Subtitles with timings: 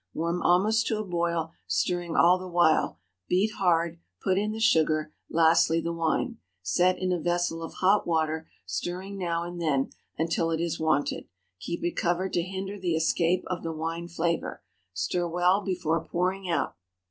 [0.15, 2.97] Warm almost to a boil, stirring all the while;
[3.29, 6.39] beat hard, put in the sugar, lastly the wine.
[6.63, 11.27] Set in a vessel of hot water stirring now and then, until it is wanted.
[11.59, 14.63] Keep it covered to hinder the escape of the wine flavor.
[14.91, 16.75] Stir well before pouring out.